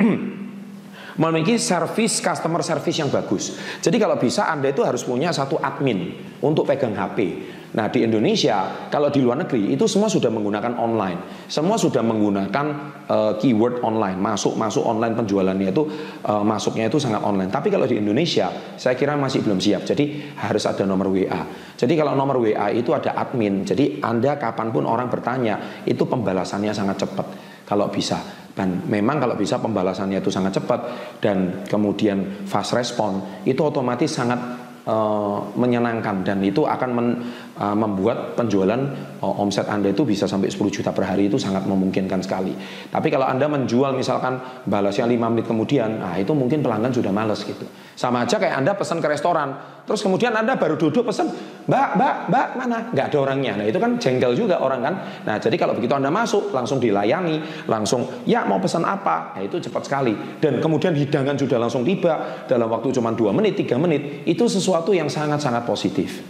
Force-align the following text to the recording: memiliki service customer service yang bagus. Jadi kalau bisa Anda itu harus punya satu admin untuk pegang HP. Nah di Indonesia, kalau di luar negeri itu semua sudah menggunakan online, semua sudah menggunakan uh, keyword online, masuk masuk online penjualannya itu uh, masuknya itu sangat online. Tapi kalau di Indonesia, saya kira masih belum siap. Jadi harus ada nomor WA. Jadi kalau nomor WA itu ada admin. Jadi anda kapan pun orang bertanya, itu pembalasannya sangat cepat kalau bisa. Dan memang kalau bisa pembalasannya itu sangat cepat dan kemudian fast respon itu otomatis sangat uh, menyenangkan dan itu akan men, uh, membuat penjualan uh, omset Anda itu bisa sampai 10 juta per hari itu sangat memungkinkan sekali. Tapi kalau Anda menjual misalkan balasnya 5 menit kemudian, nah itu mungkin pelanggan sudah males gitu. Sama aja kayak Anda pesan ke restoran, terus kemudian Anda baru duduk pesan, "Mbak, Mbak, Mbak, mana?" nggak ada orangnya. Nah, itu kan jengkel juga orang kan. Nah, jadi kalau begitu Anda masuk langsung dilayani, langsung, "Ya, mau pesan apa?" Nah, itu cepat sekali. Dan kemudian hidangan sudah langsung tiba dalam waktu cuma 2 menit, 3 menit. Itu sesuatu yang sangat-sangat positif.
memiliki 1.16 1.56
service 1.56 2.20
customer 2.20 2.60
service 2.60 2.98
yang 3.00 3.08
bagus. 3.08 3.56
Jadi 3.80 3.96
kalau 3.96 4.20
bisa 4.20 4.48
Anda 4.52 4.70
itu 4.72 4.84
harus 4.84 5.02
punya 5.04 5.32
satu 5.32 5.56
admin 5.56 6.12
untuk 6.44 6.68
pegang 6.68 6.92
HP. 6.92 7.18
Nah 7.76 7.92
di 7.92 8.08
Indonesia, 8.08 8.88
kalau 8.88 9.12
di 9.12 9.20
luar 9.20 9.44
negeri 9.44 9.76
itu 9.76 9.84
semua 9.84 10.08
sudah 10.08 10.32
menggunakan 10.32 10.80
online, 10.80 11.44
semua 11.44 11.76
sudah 11.76 12.00
menggunakan 12.00 12.66
uh, 13.04 13.32
keyword 13.36 13.84
online, 13.84 14.16
masuk 14.16 14.56
masuk 14.56 14.80
online 14.80 15.12
penjualannya 15.12 15.76
itu 15.76 15.84
uh, 16.24 16.40
masuknya 16.40 16.88
itu 16.88 16.96
sangat 16.96 17.20
online. 17.20 17.52
Tapi 17.52 17.68
kalau 17.68 17.84
di 17.84 18.00
Indonesia, 18.00 18.48
saya 18.80 18.96
kira 18.96 19.12
masih 19.20 19.44
belum 19.44 19.60
siap. 19.60 19.84
Jadi 19.84 20.36
harus 20.40 20.64
ada 20.64 20.88
nomor 20.88 21.12
WA. 21.12 21.74
Jadi 21.76 21.92
kalau 22.00 22.16
nomor 22.16 22.40
WA 22.40 22.72
itu 22.72 22.96
ada 22.96 23.12
admin. 23.12 23.68
Jadi 23.68 24.00
anda 24.00 24.40
kapan 24.40 24.72
pun 24.72 24.88
orang 24.88 25.12
bertanya, 25.12 25.84
itu 25.84 26.08
pembalasannya 26.08 26.72
sangat 26.72 27.04
cepat 27.04 27.26
kalau 27.68 27.92
bisa. 27.92 28.45
Dan 28.56 28.88
memang 28.88 29.20
kalau 29.20 29.36
bisa 29.36 29.60
pembalasannya 29.60 30.24
itu 30.24 30.32
sangat 30.32 30.56
cepat 30.56 30.80
dan 31.20 31.68
kemudian 31.68 32.48
fast 32.48 32.72
respon 32.72 33.44
itu 33.44 33.60
otomatis 33.60 34.08
sangat 34.08 34.40
uh, 34.88 35.52
menyenangkan 35.60 36.24
dan 36.24 36.40
itu 36.40 36.64
akan 36.64 36.90
men, 36.96 37.08
uh, 37.60 37.76
membuat 37.76 38.36
penjualan 38.36 38.78
uh, 39.20 39.34
omset 39.42 39.66
Anda 39.68 39.92
itu 39.92 40.04
bisa 40.04 40.28
sampai 40.28 40.52
10 40.52 40.68
juta 40.68 40.90
per 40.92 41.08
hari 41.08 41.28
itu 41.28 41.40
sangat 41.40 41.64
memungkinkan 41.64 42.20
sekali. 42.22 42.52
Tapi 42.88 43.08
kalau 43.08 43.26
Anda 43.26 43.48
menjual 43.48 43.96
misalkan 43.96 44.40
balasnya 44.68 45.08
5 45.08 45.32
menit 45.32 45.46
kemudian, 45.48 46.00
nah 46.00 46.14
itu 46.16 46.32
mungkin 46.36 46.60
pelanggan 46.60 46.92
sudah 46.92 47.12
males 47.12 47.42
gitu. 47.44 47.64
Sama 47.96 48.28
aja 48.28 48.36
kayak 48.36 48.60
Anda 48.60 48.76
pesan 48.76 49.00
ke 49.00 49.08
restoran, 49.08 49.56
terus 49.88 50.04
kemudian 50.04 50.36
Anda 50.36 50.60
baru 50.60 50.76
duduk 50.76 51.08
pesan, 51.08 51.32
"Mbak, 51.64 51.88
Mbak, 51.96 52.14
Mbak, 52.28 52.46
mana?" 52.60 52.78
nggak 52.92 53.06
ada 53.08 53.18
orangnya. 53.24 53.52
Nah, 53.56 53.64
itu 53.64 53.80
kan 53.80 53.96
jengkel 53.96 54.36
juga 54.36 54.60
orang 54.60 54.80
kan. 54.84 54.94
Nah, 55.24 55.36
jadi 55.40 55.56
kalau 55.56 55.72
begitu 55.72 55.96
Anda 55.96 56.12
masuk 56.12 56.52
langsung 56.52 56.76
dilayani, 56.76 57.64
langsung, 57.64 58.04
"Ya, 58.28 58.44
mau 58.44 58.60
pesan 58.60 58.84
apa?" 58.84 59.32
Nah, 59.32 59.40
itu 59.40 59.56
cepat 59.56 59.88
sekali. 59.88 60.12
Dan 60.36 60.60
kemudian 60.60 60.92
hidangan 60.92 61.40
sudah 61.40 61.56
langsung 61.56 61.88
tiba 61.88 62.44
dalam 62.44 62.68
waktu 62.68 62.92
cuma 62.92 63.16
2 63.16 63.32
menit, 63.32 63.56
3 63.56 63.80
menit. 63.80 64.28
Itu 64.28 64.44
sesuatu 64.44 64.92
yang 64.92 65.08
sangat-sangat 65.08 65.64
positif. 65.64 66.20